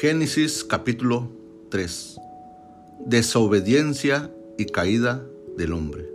Génesis 0.00 0.64
capítulo 0.64 1.28
3. 1.68 2.18
Desobediencia 3.04 4.30
y 4.56 4.64
caída 4.64 5.22
del 5.58 5.74
hombre. 5.74 6.08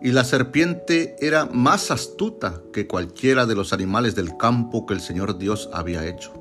Y 0.00 0.10
la 0.10 0.24
serpiente 0.24 1.16
era 1.20 1.44
más 1.44 1.90
astuta 1.90 2.62
que 2.72 2.86
cualquiera 2.86 3.44
de 3.44 3.54
los 3.54 3.74
animales 3.74 4.14
del 4.14 4.38
campo 4.38 4.86
que 4.86 4.94
el 4.94 5.02
Señor 5.02 5.36
Dios 5.36 5.68
había 5.70 6.06
hecho. 6.06 6.32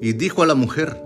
Y 0.00 0.14
dijo 0.14 0.42
a 0.42 0.46
la 0.46 0.56
mujer, 0.56 1.00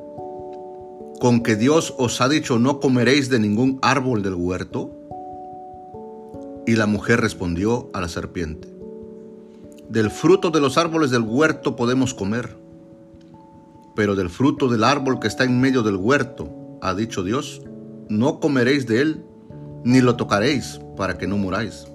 ¿con 1.21 1.43
que 1.43 1.57
Dios 1.57 1.95
os 1.99 2.23
ha 2.23 2.29
dicho 2.31 2.59
no 2.59 2.81
comeréis 2.81 3.29
de 3.29 3.39
ningún 3.39 3.81
árbol 3.83 4.23
del 4.23 4.35
huerto? 4.35 4.97
Y 6.67 6.75
la 6.75 6.87
mujer 6.87 7.21
respondió 7.21 7.91
a 7.93 8.01
la 8.01 8.09
serpiente, 8.09 8.75
del 9.91 10.11
fruto 10.11 10.51
de 10.51 10.61
los 10.61 10.79
árboles 10.79 11.11
del 11.11 11.21
huerto 11.21 11.77
podemos 11.77 12.15
comer 12.15 12.60
pero 13.95 14.15
del 14.15 14.31
fruto 14.31 14.69
del 14.69 14.85
árbol 14.85 15.21
que 15.21 15.29
está 15.29 15.45
en 15.45 15.61
medio 15.61 15.83
del 15.83 15.97
huerto, 15.97 16.79
ha 16.83 16.95
dicho 16.95 17.23
Dios, 17.23 17.63
no 18.09 18.41
comeréis 18.41 18.87
de 18.87 19.01
él, 19.01 19.25
ni 19.85 20.01
lo 20.01 20.17
tocaréis, 20.17 20.81
para 20.97 21.19
que 21.19 21.27
no 21.27 21.37
muráis. 21.37 21.87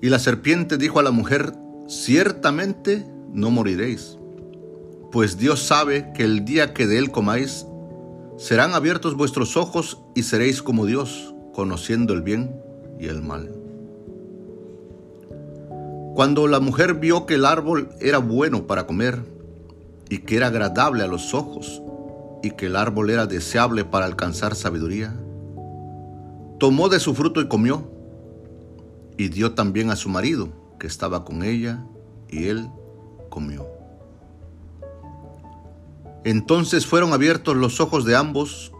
Y 0.00 0.08
la 0.08 0.18
serpiente 0.18 0.76
dijo 0.76 1.00
a 1.00 1.02
la 1.02 1.10
mujer, 1.10 1.52
ciertamente 1.86 3.06
no 3.32 3.50
moriréis, 3.50 4.18
pues 5.10 5.38
Dios 5.38 5.60
sabe 5.62 6.12
que 6.14 6.24
el 6.24 6.44
día 6.44 6.74
que 6.74 6.86
de 6.86 6.98
él 6.98 7.10
comáis, 7.10 7.66
serán 8.36 8.74
abiertos 8.74 9.16
vuestros 9.16 9.56
ojos 9.56 10.00
y 10.14 10.22
seréis 10.22 10.62
como 10.62 10.86
Dios, 10.86 11.34
conociendo 11.52 12.14
el 12.14 12.22
bien 12.22 12.54
y 13.00 13.06
el 13.06 13.22
mal. 13.22 13.52
Cuando 16.14 16.46
la 16.46 16.60
mujer 16.60 16.94
vio 16.94 17.26
que 17.26 17.34
el 17.34 17.44
árbol 17.44 17.90
era 18.00 18.18
bueno 18.18 18.66
para 18.66 18.86
comer, 18.86 19.22
y 20.08 20.18
que 20.18 20.36
era 20.36 20.48
agradable 20.48 21.04
a 21.04 21.06
los 21.06 21.34
ojos 21.34 21.82
y 22.42 22.52
que 22.52 22.66
el 22.66 22.76
árbol 22.76 23.10
era 23.10 23.26
deseable 23.26 23.84
para 23.84 24.06
alcanzar 24.06 24.54
sabiduría, 24.54 25.14
tomó 26.58 26.88
de 26.88 27.00
su 27.00 27.14
fruto 27.14 27.40
y 27.40 27.48
comió, 27.48 27.90
y 29.16 29.28
dio 29.28 29.54
también 29.54 29.90
a 29.90 29.96
su 29.96 30.08
marido 30.08 30.48
que 30.78 30.86
estaba 30.86 31.24
con 31.24 31.42
ella, 31.42 31.84
y 32.28 32.46
él 32.46 32.70
comió. 33.28 33.66
Entonces 36.24 36.86
fueron 36.86 37.12
abiertos 37.12 37.56
los 37.56 37.80
ojos 37.80 38.04
de 38.04 38.16
ambos 38.16 38.72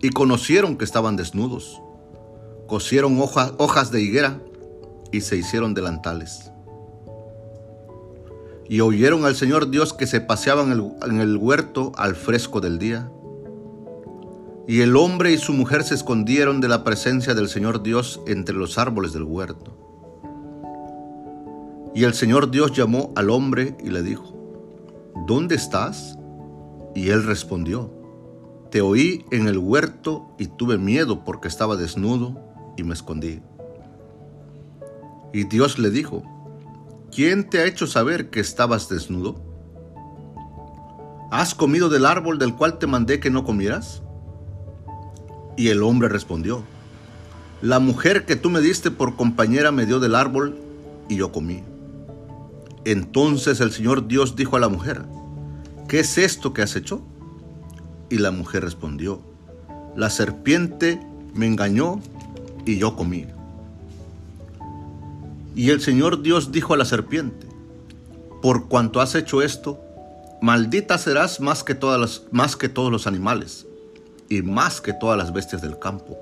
y 0.00 0.10
conocieron 0.10 0.76
que 0.76 0.84
estaban 0.84 1.16
desnudos. 1.16 1.80
Cosieron 2.66 3.20
hojas, 3.20 3.52
hojas 3.58 3.90
de 3.90 4.02
higuera 4.02 4.40
y 5.10 5.20
se 5.20 5.36
hicieron 5.36 5.74
delantales 5.74 6.51
y 8.72 8.80
oyeron 8.80 9.26
al 9.26 9.36
Señor 9.36 9.68
Dios 9.68 9.92
que 9.92 10.06
se 10.06 10.22
paseaba 10.22 10.62
en 10.62 11.20
el, 11.20 11.36
huerto 11.36 11.92
al 11.94 12.14
fresco 12.14 12.62
del 12.62 12.78
día. 12.78 13.12
Y 14.66 14.80
el 14.80 14.96
hombre 14.96 15.30
y 15.30 15.36
su 15.36 15.52
mujer 15.52 15.82
se 15.82 15.94
escondieron 15.94 16.62
de 16.62 16.68
la 16.68 16.82
presencia 16.82 17.34
del 17.34 17.50
Señor 17.50 17.82
Dios 17.82 18.22
entre 18.26 18.54
los 18.54 18.78
árboles 18.78 19.12
del 19.12 19.24
huerto. 19.24 19.76
Y 21.94 22.04
el 22.04 22.14
Señor 22.14 22.50
Dios 22.50 22.72
llamó 22.72 23.12
al 23.14 23.28
hombre 23.28 23.76
y 23.84 23.90
le 23.90 24.02
dijo, 24.02 24.34
¿Dónde 25.26 25.54
estás? 25.54 26.16
Y 26.94 27.10
él 27.10 27.26
respondió, 27.26 27.92
Te 28.70 28.80
oí 28.80 29.26
en 29.32 29.48
el 29.48 29.58
huerto 29.58 30.34
y 30.38 30.46
tuve 30.46 30.78
miedo 30.78 31.26
porque 31.26 31.48
estaba 31.48 31.76
desnudo 31.76 32.40
y 32.78 32.84
me 32.84 32.94
escondí. 32.94 33.42
Y 35.34 35.44
Dios 35.44 35.78
le 35.78 35.90
dijo, 35.90 36.22
¿Quién 37.14 37.50
te 37.50 37.58
ha 37.58 37.66
hecho 37.66 37.86
saber 37.86 38.30
que 38.30 38.40
estabas 38.40 38.88
desnudo? 38.88 39.36
¿Has 41.30 41.54
comido 41.54 41.90
del 41.90 42.06
árbol 42.06 42.38
del 42.38 42.54
cual 42.54 42.78
te 42.78 42.86
mandé 42.86 43.20
que 43.20 43.28
no 43.28 43.44
comieras? 43.44 44.02
Y 45.58 45.68
el 45.68 45.82
hombre 45.82 46.08
respondió, 46.08 46.62
La 47.60 47.80
mujer 47.80 48.24
que 48.24 48.34
tú 48.34 48.48
me 48.48 48.62
diste 48.62 48.90
por 48.90 49.14
compañera 49.14 49.72
me 49.72 49.84
dio 49.84 50.00
del 50.00 50.14
árbol 50.14 50.56
y 51.10 51.16
yo 51.16 51.32
comí. 51.32 51.62
Entonces 52.86 53.60
el 53.60 53.72
Señor 53.72 54.08
Dios 54.08 54.34
dijo 54.34 54.56
a 54.56 54.60
la 54.60 54.70
mujer, 54.70 55.02
¿qué 55.88 56.00
es 56.00 56.16
esto 56.16 56.54
que 56.54 56.62
has 56.62 56.76
hecho? 56.76 57.02
Y 58.08 58.18
la 58.18 58.30
mujer 58.30 58.64
respondió, 58.64 59.20
la 59.94 60.08
serpiente 60.08 60.98
me 61.34 61.44
engañó 61.44 62.00
y 62.64 62.78
yo 62.78 62.96
comí. 62.96 63.26
Y 65.54 65.70
el 65.70 65.80
Señor 65.80 66.22
Dios 66.22 66.50
dijo 66.50 66.74
a 66.74 66.76
la 66.76 66.84
serpiente, 66.84 67.46
por 68.40 68.68
cuanto 68.68 69.00
has 69.00 69.14
hecho 69.14 69.42
esto, 69.42 69.80
maldita 70.40 70.98
serás 70.98 71.40
más 71.40 71.62
que, 71.62 71.74
todas 71.74 72.00
las, 72.00 72.22
más 72.30 72.56
que 72.56 72.68
todos 72.68 72.90
los 72.90 73.06
animales 73.06 73.66
y 74.28 74.42
más 74.42 74.80
que 74.80 74.92
todas 74.92 75.18
las 75.18 75.32
bestias 75.32 75.62
del 75.62 75.78
campo. 75.78 76.18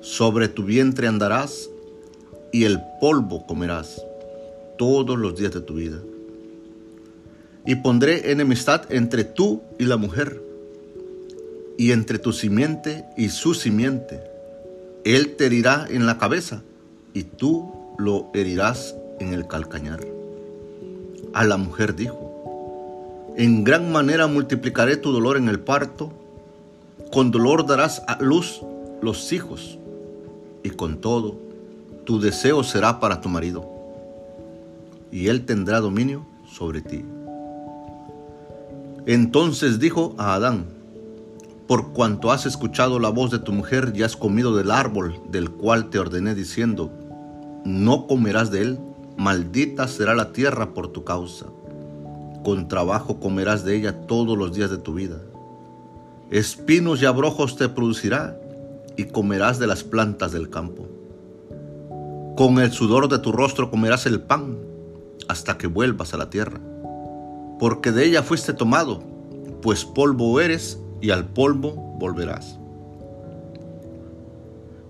Sobre 0.00 0.48
tu 0.48 0.64
vientre 0.64 1.08
andarás 1.08 1.70
y 2.52 2.64
el 2.64 2.80
polvo 3.00 3.46
comerás 3.46 4.02
todos 4.76 5.18
los 5.18 5.36
días 5.36 5.52
de 5.52 5.60
tu 5.60 5.74
vida. 5.74 5.98
Y 7.66 7.76
pondré 7.76 8.30
enemistad 8.30 8.82
entre 8.92 9.24
tú 9.24 9.62
y 9.78 9.86
la 9.86 9.96
mujer, 9.96 10.42
y 11.76 11.92
entre 11.92 12.18
tu 12.18 12.32
simiente 12.32 13.04
y 13.16 13.30
su 13.30 13.54
simiente. 13.54 14.22
Él 15.04 15.34
te 15.34 15.46
herirá 15.46 15.86
en 15.88 16.06
la 16.06 16.18
cabeza, 16.18 16.62
y 17.14 17.24
tú 17.24 17.83
lo 17.98 18.26
herirás 18.34 18.94
en 19.20 19.32
el 19.32 19.46
calcañar. 19.46 20.00
A 21.32 21.44
la 21.44 21.56
mujer 21.56 21.94
dijo, 21.94 23.32
en 23.36 23.64
gran 23.64 23.90
manera 23.90 24.26
multiplicaré 24.26 24.96
tu 24.96 25.12
dolor 25.12 25.36
en 25.36 25.48
el 25.48 25.60
parto, 25.60 26.12
con 27.12 27.30
dolor 27.30 27.66
darás 27.66 28.02
a 28.06 28.22
luz 28.22 28.62
los 29.02 29.32
hijos, 29.32 29.78
y 30.62 30.70
con 30.70 30.98
todo, 30.98 31.36
tu 32.04 32.20
deseo 32.20 32.62
será 32.62 33.00
para 33.00 33.20
tu 33.20 33.28
marido, 33.28 33.68
y 35.10 35.28
él 35.28 35.44
tendrá 35.44 35.80
dominio 35.80 36.24
sobre 36.46 36.80
ti. 36.80 37.04
Entonces 39.06 39.78
dijo 39.78 40.14
a 40.16 40.34
Adán, 40.34 40.66
por 41.66 41.92
cuanto 41.92 42.30
has 42.30 42.46
escuchado 42.46 42.98
la 42.98 43.08
voz 43.08 43.30
de 43.30 43.38
tu 43.38 43.52
mujer 43.52 43.92
y 43.94 44.02
has 44.02 44.16
comido 44.16 44.54
del 44.56 44.70
árbol 44.70 45.20
del 45.30 45.50
cual 45.50 45.90
te 45.90 45.98
ordené 45.98 46.34
diciendo, 46.34 46.90
no 47.64 48.06
comerás 48.06 48.50
de 48.50 48.60
él, 48.60 48.78
maldita 49.16 49.88
será 49.88 50.14
la 50.14 50.32
tierra 50.32 50.74
por 50.74 50.88
tu 50.88 51.04
causa. 51.04 51.46
Con 52.44 52.68
trabajo 52.68 53.18
comerás 53.20 53.64
de 53.64 53.76
ella 53.76 54.06
todos 54.06 54.36
los 54.36 54.54
días 54.54 54.70
de 54.70 54.78
tu 54.78 54.94
vida. 54.94 55.18
Espinos 56.30 57.00
y 57.00 57.06
abrojos 57.06 57.56
te 57.56 57.68
producirá 57.68 58.38
y 58.96 59.04
comerás 59.04 59.58
de 59.58 59.66
las 59.66 59.82
plantas 59.82 60.32
del 60.32 60.50
campo. 60.50 60.86
Con 62.36 62.58
el 62.58 62.72
sudor 62.72 63.08
de 63.08 63.18
tu 63.18 63.32
rostro 63.32 63.70
comerás 63.70 64.06
el 64.06 64.20
pan 64.20 64.58
hasta 65.28 65.56
que 65.56 65.66
vuelvas 65.66 66.12
a 66.12 66.18
la 66.18 66.30
tierra, 66.30 66.60
porque 67.58 67.92
de 67.92 68.04
ella 68.06 68.22
fuiste 68.22 68.52
tomado, 68.52 69.02
pues 69.62 69.84
polvo 69.84 70.40
eres 70.40 70.78
y 71.00 71.10
al 71.10 71.26
polvo 71.26 71.72
volverás. 71.98 72.58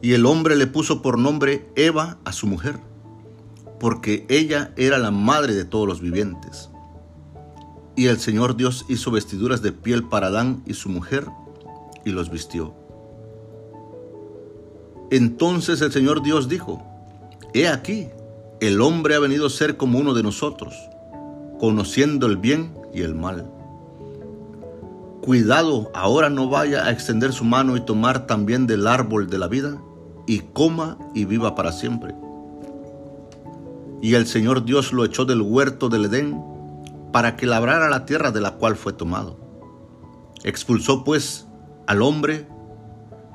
Y 0.04 0.12
el 0.12 0.26
hombre 0.26 0.54
le 0.54 0.66
puso 0.66 1.00
por 1.00 1.19
nombre 1.19 1.66
Eva 1.76 2.19
a 2.26 2.32
su 2.34 2.47
mujer, 2.47 2.78
porque 3.81 4.26
ella 4.28 4.75
era 4.76 4.98
la 4.98 5.10
madre 5.10 5.54
de 5.54 5.65
todos 5.65 5.88
los 5.88 6.03
vivientes. 6.03 6.69
Y 7.97 8.09
el 8.09 8.19
Señor 8.19 8.54
Dios 8.54 8.84
hizo 8.91 9.10
vestiduras 9.10 9.62
de 9.62 9.72
piel 9.72 10.04
para 10.04 10.26
Adán 10.26 10.62
y 10.66 10.75
su 10.75 10.91
mujer, 10.91 11.26
y 12.04 12.10
los 12.10 12.31
vistió. 12.31 12.75
Entonces 15.10 15.81
el 15.81 15.90
Señor 15.90 16.23
Dios 16.23 16.50
dijo, 16.50 16.82
He 17.55 17.67
aquí, 17.67 18.08
el 18.61 18.82
hombre 18.82 19.14
ha 19.14 19.20
venido 19.20 19.46
a 19.46 19.50
ser 19.50 19.78
como 19.78 19.99
uno 19.99 20.12
de 20.12 20.23
nosotros, 20.23 20.75
conociendo 21.58 22.26
el 22.26 22.37
bien 22.37 22.75
y 22.93 23.00
el 23.00 23.14
mal. 23.14 23.50
Cuidado, 25.23 25.90
ahora 25.94 26.28
no 26.28 26.50
vaya 26.50 26.84
a 26.84 26.90
extender 26.90 27.32
su 27.32 27.44
mano 27.44 27.75
y 27.75 27.81
tomar 27.81 28.26
también 28.26 28.67
del 28.67 28.87
árbol 28.87 29.31
de 29.31 29.38
la 29.38 29.49
vida 29.49 29.81
y 30.26 30.41
coma 30.41 30.99
y 31.15 31.25
viva 31.25 31.55
para 31.55 31.73
siempre. 31.73 32.15
Y 34.00 34.15
el 34.15 34.26
Señor 34.26 34.65
Dios 34.65 34.93
lo 34.93 35.05
echó 35.05 35.25
del 35.25 35.43
huerto 35.43 35.88
del 35.88 36.06
Edén 36.06 36.43
para 37.12 37.37
que 37.37 37.47
labrara 37.47 37.88
la 37.88 38.05
tierra 38.06 38.31
de 38.32 38.41
la 38.41 38.53
cual 38.53 38.76
fue 38.76 38.93
tomado. 38.93 39.38
Expulsó 40.43 41.05
pues 41.05 41.47
al 41.87 42.03
hombre 42.03 42.47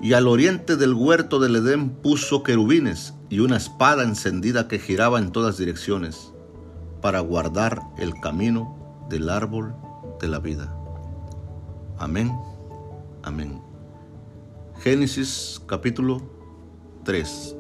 y 0.01 0.13
al 0.13 0.27
oriente 0.27 0.75
del 0.75 0.93
huerto 0.93 1.39
del 1.39 1.55
Edén 1.55 1.89
puso 1.89 2.43
querubines 2.43 3.13
y 3.29 3.39
una 3.39 3.57
espada 3.57 4.03
encendida 4.03 4.67
que 4.67 4.79
giraba 4.79 5.19
en 5.19 5.31
todas 5.31 5.57
direcciones 5.57 6.33
para 7.01 7.19
guardar 7.19 7.81
el 7.97 8.13
camino 8.19 9.05
del 9.09 9.29
árbol 9.29 9.73
de 10.19 10.27
la 10.27 10.39
vida. 10.39 10.75
Amén. 11.97 12.31
Amén. 13.23 13.61
Génesis 14.81 15.61
capítulo 15.65 16.38
3. 17.09 17.58